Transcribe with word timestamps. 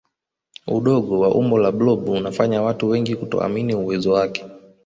udogo 0.75 1.13
wa 1.23 1.29
umbo 1.35 1.57
la 1.59 1.71
blob 1.71 2.09
unafanya 2.09 2.61
watu 2.61 2.89
wengi 2.89 3.15
kutoamini 3.15 3.75
uwezo 3.75 4.13
wake 4.13 4.43